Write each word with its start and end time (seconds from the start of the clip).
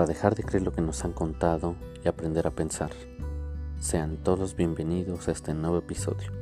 para 0.00 0.08
dejar 0.14 0.34
de 0.34 0.44
creer 0.44 0.62
lo 0.62 0.72
que 0.72 0.80
nos 0.80 1.04
han 1.04 1.12
contado 1.12 1.76
y 2.02 2.08
aprender 2.08 2.46
a 2.46 2.50
pensar. 2.50 2.90
Sean 3.80 4.16
todos 4.16 4.56
bienvenidos 4.56 5.28
a 5.28 5.32
este 5.32 5.52
nuevo 5.52 5.76
episodio. 5.76 6.32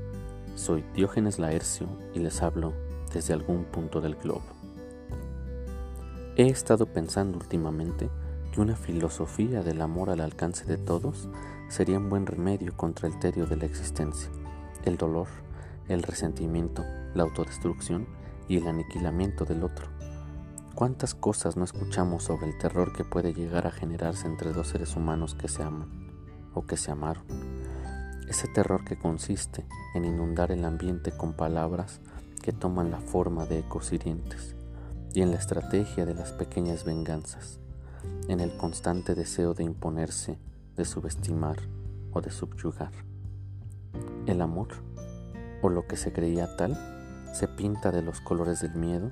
Soy 0.55 0.85
Diógenes 0.95 1.41
Laercio 1.41 1.89
y 2.15 2.21
les 2.21 2.41
hablo 2.41 2.73
desde 3.13 3.35
algún 3.35 3.65
punto 3.65 4.01
del 4.01 4.15
globo. 4.15 4.45
He 6.37 6.47
estado 6.47 6.87
pensando 6.87 7.37
últimamente 7.37 8.09
que 8.53 8.61
una 8.61 8.77
filosofía 8.77 9.65
del 9.65 9.81
amor 9.81 10.11
al 10.11 10.21
alcance 10.21 10.65
de 10.65 10.77
todos 10.77 11.29
sería 11.69 11.99
un 11.99 12.11
buen 12.11 12.27
remedio 12.27 12.77
contra 12.77 13.09
el 13.09 13.19
tedio 13.19 13.47
de 13.47 13.57
la 13.57 13.65
existencia, 13.65 14.31
el 14.85 14.97
dolor, 14.97 15.27
el 15.89 16.05
resentimiento, 16.05 16.85
la 17.13 17.25
autodestrucción 17.25 18.07
y 18.47 18.59
el 18.59 18.69
aniquilamiento 18.69 19.45
del 19.45 19.65
otro 19.65 19.98
¿Cuántas 20.79 21.13
cosas 21.13 21.57
no 21.57 21.65
escuchamos 21.65 22.23
sobre 22.23 22.47
el 22.47 22.57
terror 22.57 22.93
que 22.93 23.03
puede 23.03 23.35
llegar 23.35 23.67
a 23.67 23.73
generarse 23.73 24.29
entre 24.29 24.53
dos 24.53 24.69
seres 24.69 24.95
humanos 24.95 25.35
que 25.35 25.49
se 25.49 25.65
aman 25.65 25.89
o 26.55 26.67
que 26.67 26.77
se 26.77 26.93
amaron? 26.93 27.25
Ese 28.29 28.47
terror 28.47 28.85
que 28.85 28.97
consiste 28.97 29.67
en 29.97 30.05
inundar 30.05 30.53
el 30.53 30.65
ambiente 30.65 31.11
con 31.11 31.33
palabras 31.33 32.01
que 32.45 32.53
toman 32.53 32.93
la 32.93 33.01
forma 33.01 33.45
de 33.45 33.59
ecos 33.59 33.93
hirientes 33.93 34.55
y 35.15 35.23
en 35.23 35.33
la 35.33 35.39
estrategia 35.39 36.07
de 36.07 36.15
las 36.15 36.31
pequeñas 36.31 36.85
venganzas, 36.85 37.59
en 38.29 38.39
el 38.39 38.57
constante 38.57 39.17
deseo 39.17 39.55
de 39.55 39.65
imponerse, 39.65 40.39
de 40.77 40.85
subestimar 40.85 41.57
o 42.13 42.21
de 42.21 42.31
subyugar. 42.31 42.93
El 44.27 44.41
amor, 44.41 44.69
o 45.61 45.71
lo 45.71 45.89
que 45.89 45.97
se 45.97 46.13
creía 46.13 46.57
tal, 46.57 46.79
se 47.33 47.49
pinta 47.49 47.91
de 47.91 48.03
los 48.03 48.21
colores 48.21 48.61
del 48.61 48.77
miedo 48.77 49.11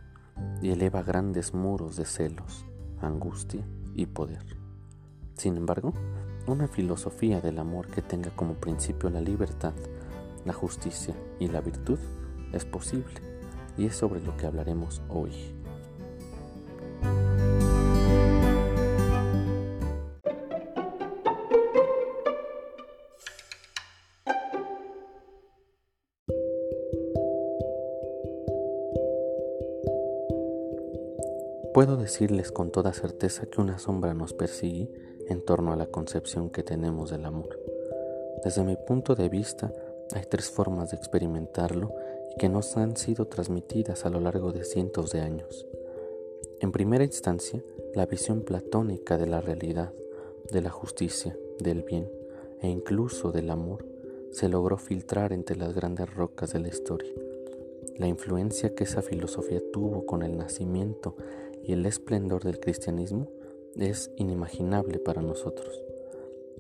y 0.61 0.71
eleva 0.71 1.03
grandes 1.03 1.55
muros 1.55 1.97
de 1.97 2.05
celos, 2.05 2.65
angustia 3.01 3.65
y 3.95 4.07
poder. 4.07 4.45
Sin 5.35 5.57
embargo, 5.57 5.93
una 6.47 6.69
filosofía 6.69 7.41
del 7.41 7.59
amor 7.59 7.89
que 7.89 8.03
tenga 8.03 8.31
como 8.31 8.55
principio 8.55 9.11
la 9.11 9.21
libertad, 9.21 9.75
la 10.45 10.53
justicia 10.53 11.15
y 11.39 11.49
la 11.49 11.61
virtud 11.61 11.99
es 12.53 12.65
posible 12.65 13.21
y 13.77 13.87
es 13.87 13.97
sobre 13.97 14.21
lo 14.21 14.37
que 14.37 14.47
hablaremos 14.47 15.03
hoy. 15.09 15.33
Puedo 31.77 31.99
decirles 31.99 32.53
con 32.53 32.71
toda 32.71 32.95
certeza 32.95 33.45
que 33.45 33.61
una 33.61 33.79
sombra 33.79 34.15
nos 34.15 34.33
persigue 34.33 34.91
en 35.29 35.45
torno 35.45 35.75
a 35.75 35.77
la 35.77 35.85
concepción 35.85 36.49
que 36.49 36.63
tenemos 36.63 37.11
del 37.11 37.27
amor. 37.27 37.61
Desde 38.43 38.65
mi 38.65 38.77
punto 38.77 39.15
de 39.15 39.29
vista, 39.29 39.75
hay 40.15 40.23
tres 40.23 40.49
formas 40.49 40.91
de 40.91 40.97
experimentarlo 40.97 41.93
y 42.35 42.39
que 42.39 42.49
nos 42.49 42.79
han 42.79 42.97
sido 42.97 43.27
transmitidas 43.27 44.07
a 44.07 44.09
lo 44.09 44.21
largo 44.21 44.53
de 44.53 44.65
cientos 44.65 45.11
de 45.11 45.21
años. 45.21 45.67
En 46.61 46.73
primera 46.73 47.05
instancia, 47.05 47.63
la 47.95 48.07
visión 48.07 48.41
platónica 48.41 49.19
de 49.19 49.27
la 49.27 49.43
realidad, 49.43 49.93
de 50.51 50.63
la 50.63 50.71
justicia, 50.71 51.37
del 51.61 51.83
bien 51.83 52.11
e 52.63 52.69
incluso 52.69 53.33
del 53.33 53.51
amor 53.51 53.85
se 54.31 54.49
logró 54.49 54.79
filtrar 54.79 55.35
entre 55.35 55.59
las 55.59 55.75
grandes 55.75 56.15
rocas 56.15 56.55
de 56.55 56.61
la 56.61 56.69
historia. 56.69 57.13
La 57.99 58.07
influencia 58.07 58.75
que 58.75 58.85
esa 58.85 59.03
filosofía 59.03 59.61
tuvo 59.73 60.07
con 60.07 60.23
el 60.23 60.39
nacimiento 60.39 61.17
y 61.67 61.73
el 61.73 61.85
esplendor 61.85 62.45
del 62.45 62.61
cristianismo 62.61 63.29
es 63.77 64.11
inimaginable 64.17 64.99
para 64.99 65.21
nosotros. 65.21 65.83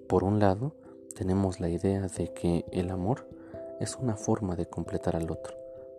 Por 0.08 0.24
un 0.24 0.40
lado, 0.40 0.72
tenemos 1.14 1.60
la 1.60 1.68
idea 1.68 2.08
de 2.08 2.32
que 2.32 2.64
el 2.72 2.90
amor 2.90 3.26
es 3.80 3.96
una 3.96 4.16
forma 4.16 4.56
de 4.56 4.66
completar 4.66 5.16
al 5.16 5.30
otro, 5.30 5.56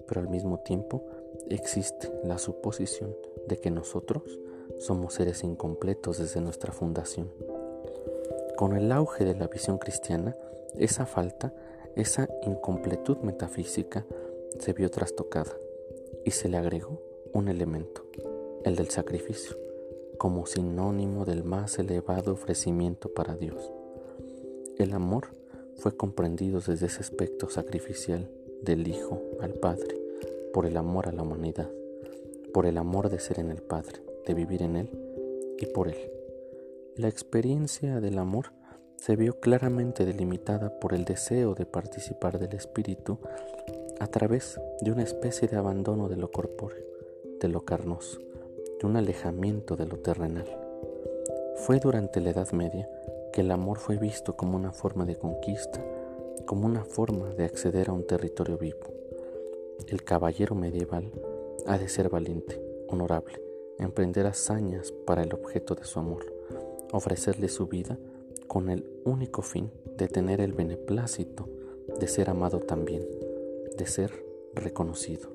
pero 0.07 0.21
al 0.21 0.29
mismo 0.29 0.59
tiempo 0.59 1.05
existe 1.49 2.11
la 2.23 2.37
suposición 2.37 3.15
de 3.47 3.57
que 3.57 3.71
nosotros 3.71 4.39
somos 4.77 5.13
seres 5.15 5.43
incompletos 5.43 6.17
desde 6.17 6.41
nuestra 6.41 6.73
fundación. 6.73 7.31
Con 8.55 8.75
el 8.75 8.91
auge 8.91 9.25
de 9.25 9.35
la 9.35 9.47
visión 9.47 9.77
cristiana, 9.77 10.35
esa 10.75 11.05
falta, 11.05 11.53
esa 11.95 12.27
incompletud 12.43 13.17
metafísica 13.17 14.05
se 14.59 14.73
vio 14.73 14.89
trastocada 14.89 15.53
y 16.25 16.31
se 16.31 16.49
le 16.49 16.57
agregó 16.57 17.01
un 17.33 17.47
elemento, 17.47 18.05
el 18.67 18.75
del 18.75 18.89
sacrificio, 18.89 19.55
como 20.17 20.45
sinónimo 20.45 21.23
del 21.23 21.45
más 21.45 21.79
elevado 21.79 22.33
ofrecimiento 22.33 23.13
para 23.13 23.35
Dios. 23.35 23.71
El 24.77 24.93
amor 24.93 25.29
fue 25.77 25.95
comprendido 25.95 26.59
desde 26.59 26.87
ese 26.87 26.99
aspecto 26.99 27.49
sacrificial 27.49 28.29
del 28.61 28.87
Hijo 28.87 29.21
al 29.39 29.53
Padre, 29.53 29.97
por 30.53 30.65
el 30.65 30.75
amor 30.75 31.07
a 31.07 31.13
la 31.13 31.21
humanidad, 31.21 31.69
por 32.53 32.65
el 32.65 32.77
amor 32.77 33.09
de 33.09 33.19
ser 33.19 33.39
en 33.39 33.51
el 33.51 33.61
Padre, 33.61 34.01
de 34.25 34.33
vivir 34.33 34.61
en 34.61 34.75
Él 34.75 34.89
y 35.59 35.67
por 35.67 35.87
Él. 35.87 36.11
La 36.97 37.07
experiencia 37.07 38.01
del 38.01 38.17
amor 38.17 38.47
se 38.97 39.15
vio 39.15 39.39
claramente 39.39 40.03
delimitada 40.03 40.77
por 40.79 40.93
el 40.93 41.05
deseo 41.05 41.53
de 41.53 41.65
participar 41.65 42.37
del 42.37 42.53
Espíritu 42.53 43.17
a 43.99 44.07
través 44.07 44.59
de 44.81 44.91
una 44.91 45.03
especie 45.03 45.47
de 45.47 45.55
abandono 45.55 46.09
de 46.09 46.17
lo 46.17 46.31
corpóreo, 46.31 46.85
de 47.39 47.47
lo 47.47 47.63
carnoso, 47.63 48.19
de 48.79 48.87
un 48.87 48.95
alejamiento 48.95 49.75
de 49.75 49.85
lo 49.85 49.97
terrenal. 49.97 50.45
Fue 51.55 51.79
durante 51.79 52.21
la 52.21 52.29
Edad 52.29 52.51
Media 52.51 52.89
que 53.33 53.41
el 53.41 53.51
amor 53.51 53.79
fue 53.79 53.97
visto 53.97 54.35
como 54.35 54.55
una 54.55 54.71
forma 54.71 55.05
de 55.05 55.15
conquista, 55.15 55.83
como 56.45 56.65
una 56.65 56.83
forma 56.85 57.33
de 57.33 57.45
acceder 57.45 57.89
a 57.89 57.93
un 57.93 58.05
territorio 58.05 58.57
vivo. 58.57 58.79
El 59.87 60.03
caballero 60.03 60.55
medieval 60.55 61.11
ha 61.65 61.77
de 61.77 61.89
ser 61.89 62.09
valiente, 62.09 62.61
honorable, 62.87 63.41
emprender 63.79 64.25
hazañas 64.27 64.91
para 64.91 65.23
el 65.23 65.33
objeto 65.33 65.75
de 65.75 65.83
su 65.83 65.99
amor, 65.99 66.25
ofrecerle 66.91 67.49
su 67.49 67.67
vida 67.67 67.97
con 68.47 68.69
el 68.69 68.85
único 69.03 69.41
fin 69.41 69.71
de 69.97 70.07
tener 70.07 70.41
el 70.41 70.53
beneplácito 70.53 71.49
de 71.99 72.07
ser 72.07 72.29
amado 72.29 72.59
también, 72.59 73.07
de 73.77 73.85
ser 73.87 74.11
reconocido. 74.53 75.29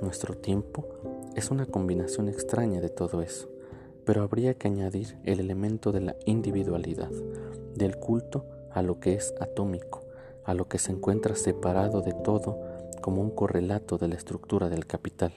Nuestro 0.00 0.34
tiempo 0.34 0.84
es 1.34 1.50
una 1.50 1.66
combinación 1.66 2.28
extraña 2.28 2.80
de 2.80 2.90
todo 2.90 3.20
eso, 3.20 3.48
pero 4.04 4.22
habría 4.22 4.54
que 4.54 4.68
añadir 4.68 5.18
el 5.24 5.40
elemento 5.40 5.90
de 5.90 6.00
la 6.00 6.16
individualidad, 6.26 7.10
del 7.74 7.96
culto 7.96 8.46
a 8.70 8.82
lo 8.82 9.00
que 9.00 9.14
es 9.14 9.34
atómico, 9.40 10.02
a 10.44 10.54
lo 10.54 10.68
que 10.68 10.78
se 10.78 10.92
encuentra 10.92 11.34
separado 11.34 12.02
de 12.02 12.12
todo 12.12 12.60
como 13.00 13.20
un 13.20 13.30
correlato 13.30 13.98
de 13.98 14.08
la 14.08 14.14
estructura 14.14 14.68
del 14.68 14.86
capital. 14.86 15.32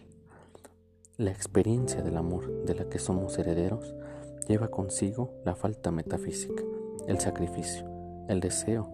La 1.18 1.32
experiencia 1.32 2.04
del 2.04 2.18
amor 2.18 2.66
de 2.66 2.76
la 2.76 2.88
que 2.90 3.00
somos 3.00 3.38
herederos 3.40 3.96
lleva 4.48 4.70
consigo 4.70 5.34
la 5.46 5.56
falta 5.56 5.92
metafísica, 5.92 6.64
el 7.08 7.20
sacrificio, 7.20 7.86
el 8.28 8.40
deseo 8.40 8.92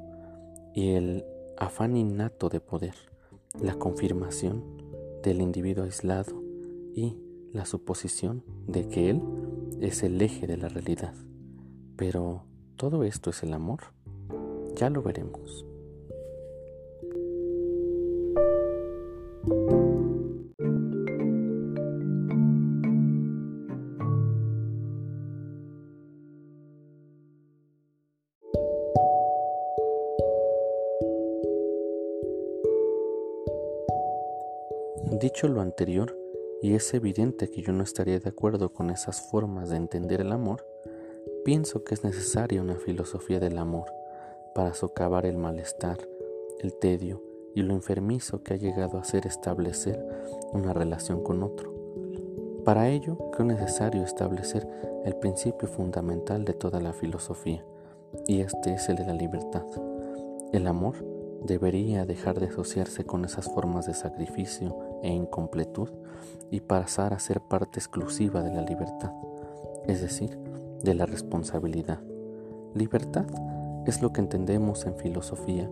y 0.73 0.93
el 0.93 1.25
afán 1.57 1.97
innato 1.97 2.47
de 2.47 2.61
poder, 2.61 2.95
la 3.61 3.75
confirmación 3.75 4.63
del 5.21 5.41
individuo 5.41 5.83
aislado 5.83 6.42
y 6.95 7.17
la 7.51 7.65
suposición 7.65 8.43
de 8.67 8.87
que 8.87 9.09
Él 9.09 9.21
es 9.81 10.03
el 10.03 10.21
eje 10.21 10.47
de 10.47 10.57
la 10.57 10.69
realidad. 10.69 11.13
Pero, 11.95 12.45
¿todo 12.75 13.03
esto 13.03 13.29
es 13.29 13.44
el 13.44 13.53
amor? 13.53 13.94
Ya 14.75 14.89
lo 14.89 15.01
veremos. 15.01 15.65
Dicho 35.19 35.47
lo 35.47 35.62
anterior, 35.62 36.22
y 36.63 36.75
es 36.75 36.94
evidente 36.94 37.50
que 37.50 37.62
yo 37.62 37.74
no 37.74 37.83
estaría 37.83 38.19
de 38.19 38.30
acuerdo 38.30 38.71
con 38.71 38.89
esas 38.89 39.30
formas 39.30 39.69
de 39.69 39.75
entender 39.75 40.21
el 40.21 40.31
amor, 40.31 40.65
pienso 41.44 41.83
que 41.83 41.94
es 41.94 42.06
necesaria 42.06 42.62
una 42.62 42.75
filosofía 42.75 43.42
del 43.42 43.57
amor 43.57 43.92
para 44.56 44.74
socavar 44.74 45.25
el 45.25 45.36
malestar, 45.36 45.98
el 46.62 46.74
tedio 46.80 47.21
y 47.54 47.63
lo 47.63 47.74
enfermizo 47.74 48.44
que 48.44 48.54
ha 48.54 48.57
llegado 48.57 48.98
a 48.98 49.04
ser 49.04 49.27
establecer 49.27 50.01
una 50.54 50.71
relación 50.71 51.21
con 51.21 51.44
otro. 51.44 51.74
Para 52.63 52.88
ello 52.88 53.18
creo 53.33 53.45
necesario 53.45 54.01
establecer 54.01 54.66
el 55.04 55.18
principio 55.18 55.68
fundamental 55.68 56.45
de 56.45 56.54
toda 56.54 56.80
la 56.80 56.94
filosofía, 56.94 57.66
y 58.25 58.39
este 58.39 58.75
es 58.75 58.88
el 58.88 58.95
de 58.95 59.06
la 59.06 59.13
libertad. 59.13 59.66
El 60.54 60.68
amor 60.68 60.95
debería 61.44 62.06
dejar 62.06 62.39
de 62.39 62.45
asociarse 62.45 63.04
con 63.04 63.25
esas 63.25 63.51
formas 63.54 63.86
de 63.86 63.94
sacrificio 63.94 64.93
e 65.03 65.09
incompletud 65.09 65.89
y 66.50 66.61
pasar 66.61 67.13
a 67.13 67.19
ser 67.19 67.41
parte 67.41 67.79
exclusiva 67.79 68.41
de 68.41 68.53
la 68.53 68.61
libertad, 68.61 69.11
es 69.85 70.01
decir, 70.01 70.38
de 70.81 70.94
la 70.95 71.05
responsabilidad. 71.05 72.00
Libertad 72.73 73.25
es 73.85 74.01
lo 74.01 74.11
que 74.13 74.21
entendemos 74.21 74.85
en 74.85 74.95
filosofía 74.95 75.69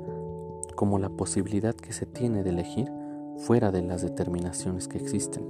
como 0.76 1.00
la 1.00 1.10
posibilidad 1.10 1.76
que 1.76 1.94
se 1.94 2.06
tiene 2.06 2.44
de 2.44 2.50
elegir 2.52 2.92
fuera 3.38 3.72
de 3.72 3.82
las 3.82 4.02
determinaciones 4.02 4.88
que 4.88 4.98
existen. 4.98 5.46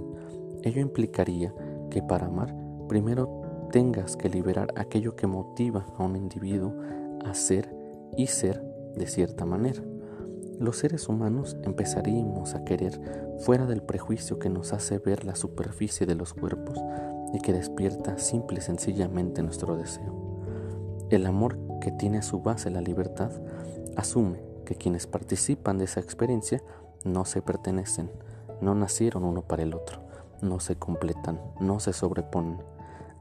Ello 0.64 0.82
implicaría 0.82 1.54
que 1.90 2.02
para 2.02 2.28
amar 2.28 2.56
primero 2.88 3.70
tengas 3.72 4.16
que 4.18 4.30
liberar 4.30 4.74
aquello 4.76 5.16
que 5.16 5.28
motiva 5.28 5.86
a 5.98 6.04
un 6.04 6.16
individuo 6.16 6.74
a 7.26 7.34
ser 7.34 7.74
y 8.18 8.28
ser 8.28 8.62
de 8.96 9.08
cierta 9.08 9.46
manera. 9.46 9.82
Los 10.62 10.78
seres 10.78 11.10
humanos 11.10 11.58
empezaríamos 11.64 12.54
a 12.54 12.64
querer 12.64 13.02
fuera 13.40 13.66
del 13.66 13.82
prejuicio 13.82 14.38
que 14.38 14.48
nos 14.48 14.74
hace 14.74 15.00
ver 15.00 15.26
la 15.26 15.36
superficie 15.36 16.06
de 16.06 16.14
los 16.14 16.36
cuerpos 16.36 16.78
y 17.34 17.40
que 17.40 17.52
despierta 17.52 18.20
simple 18.20 18.60
y 18.60 18.62
sencillamente 18.62 19.42
nuestro 19.42 19.76
deseo. 19.76 20.40
El 21.10 21.26
amor 21.26 21.58
que 21.82 21.92
tiene 21.92 22.20
a 22.20 22.22
su 22.22 22.44
base 22.44 22.70
la 22.70 22.80
libertad 22.80 23.32
asume 23.96 24.44
que 24.64 24.76
quienes 24.76 25.08
participan 25.08 25.80
de 25.80 25.86
esa 25.86 26.00
experiencia 26.00 26.62
no 27.04 27.26
se 27.26 27.42
pertenecen, 27.42 28.12
no 28.62 28.76
nacieron 28.76 29.24
uno 29.24 29.42
para 29.42 29.64
el 29.64 29.74
otro, 29.74 30.04
no 30.44 30.60
se 30.60 30.76
completan, 30.76 31.42
no 31.60 31.80
se 31.80 31.92
sobreponen, 31.92 32.60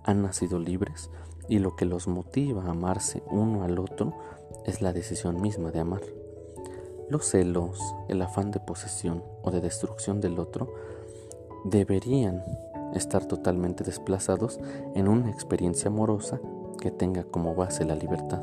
han 0.05 0.21
nacido 0.21 0.59
libres 0.59 1.09
y 1.49 1.59
lo 1.59 1.75
que 1.75 1.87
los 1.87 2.07
motiva 2.07 2.65
a 2.65 2.73
amarse 2.73 3.23
uno 3.31 3.65
al 3.65 3.79
otro 3.79 4.13
es 4.67 4.83
la 4.83 4.93
decisión 4.93 5.41
misma 5.41 5.71
de 5.71 5.81
amar. 5.81 6.03
Los 7.11 7.27
celos, 7.27 7.81
el 8.07 8.23
afán 8.23 8.53
de 8.53 8.61
posesión 8.61 9.25
o 9.43 9.51
de 9.51 9.61
destrucción 9.61 10.21
del 10.21 10.39
otro 10.39 10.73
deberían 11.65 12.45
estar 12.95 13.27
totalmente 13.27 13.83
desplazados 13.83 14.61
en 14.95 15.09
una 15.09 15.29
experiencia 15.29 15.89
amorosa 15.89 16.39
que 16.81 16.93
tenga 16.93 17.25
como 17.25 17.57
base 17.57 17.85
la 17.85 17.97
libertad. 17.97 18.41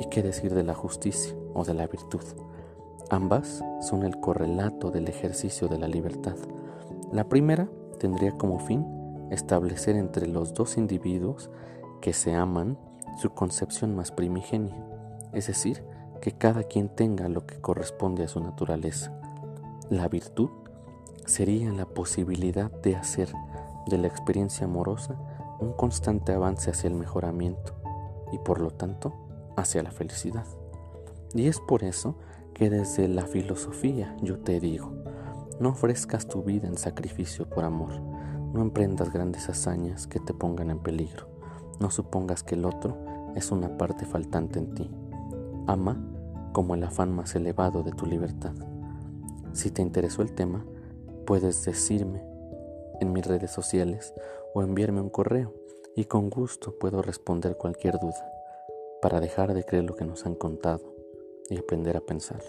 ¿Y 0.00 0.06
qué 0.06 0.20
decir 0.20 0.52
de 0.52 0.64
la 0.64 0.74
justicia 0.74 1.32
o 1.54 1.64
de 1.64 1.74
la 1.74 1.86
virtud? 1.86 2.24
Ambas 3.08 3.62
son 3.80 4.02
el 4.02 4.18
correlato 4.18 4.90
del 4.90 5.06
ejercicio 5.06 5.68
de 5.68 5.78
la 5.78 5.86
libertad. 5.86 6.34
La 7.12 7.28
primera 7.28 7.68
tendría 8.00 8.32
como 8.32 8.58
fin 8.58 8.84
establecer 9.30 9.94
entre 9.94 10.26
los 10.26 10.54
dos 10.54 10.76
individuos 10.76 11.50
que 12.00 12.14
se 12.14 12.34
aman 12.34 12.76
su 13.22 13.30
concepción 13.30 13.94
más 13.94 14.10
primigenia, 14.10 14.74
es 15.32 15.46
decir, 15.46 15.84
que 16.20 16.32
cada 16.32 16.64
quien 16.64 16.88
tenga 16.88 17.28
lo 17.28 17.46
que 17.46 17.60
corresponde 17.60 18.24
a 18.24 18.28
su 18.28 18.40
naturaleza. 18.40 19.12
La 19.88 20.08
virtud 20.08 20.50
sería 21.26 21.72
la 21.72 21.86
posibilidad 21.86 22.70
de 22.70 22.96
hacer 22.96 23.32
de 23.86 23.98
la 23.98 24.06
experiencia 24.06 24.66
amorosa 24.66 25.18
un 25.60 25.72
constante 25.72 26.32
avance 26.32 26.70
hacia 26.70 26.88
el 26.88 26.94
mejoramiento 26.94 27.74
y 28.32 28.38
por 28.38 28.60
lo 28.60 28.70
tanto 28.70 29.14
hacia 29.56 29.82
la 29.82 29.90
felicidad. 29.90 30.46
Y 31.34 31.46
es 31.46 31.60
por 31.60 31.84
eso 31.84 32.16
que 32.54 32.70
desde 32.70 33.08
la 33.08 33.26
filosofía 33.26 34.16
yo 34.22 34.40
te 34.40 34.60
digo, 34.60 34.92
no 35.60 35.70
ofrezcas 35.70 36.26
tu 36.26 36.42
vida 36.42 36.66
en 36.66 36.76
sacrificio 36.76 37.48
por 37.48 37.64
amor, 37.64 38.00
no 38.52 38.62
emprendas 38.62 39.12
grandes 39.12 39.48
hazañas 39.48 40.06
que 40.06 40.20
te 40.20 40.34
pongan 40.34 40.70
en 40.70 40.78
peligro, 40.78 41.28
no 41.78 41.90
supongas 41.90 42.42
que 42.42 42.54
el 42.54 42.64
otro 42.64 42.96
es 43.36 43.50
una 43.50 43.76
parte 43.76 44.06
faltante 44.06 44.58
en 44.58 44.74
ti. 44.74 44.90
Ama 45.66 45.96
como 46.52 46.74
el 46.74 46.82
afán 46.84 47.12
más 47.12 47.34
elevado 47.34 47.82
de 47.82 47.92
tu 47.92 48.06
libertad. 48.06 48.54
Si 49.52 49.70
te 49.70 49.82
interesó 49.82 50.22
el 50.22 50.34
tema, 50.34 50.64
puedes 51.26 51.64
decirme 51.64 52.24
en 53.00 53.12
mis 53.12 53.26
redes 53.26 53.50
sociales 53.50 54.14
o 54.54 54.62
enviarme 54.62 55.00
un 55.00 55.10
correo 55.10 55.54
y 55.96 56.04
con 56.04 56.30
gusto 56.30 56.78
puedo 56.78 57.02
responder 57.02 57.56
cualquier 57.56 57.98
duda 57.98 58.32
para 59.02 59.20
dejar 59.20 59.54
de 59.54 59.64
creer 59.64 59.84
lo 59.84 59.96
que 59.96 60.04
nos 60.04 60.26
han 60.26 60.34
contado 60.34 60.94
y 61.48 61.56
aprender 61.56 61.96
a 61.96 62.00
pensar. 62.00 62.42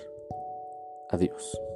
Adiós. 1.10 1.71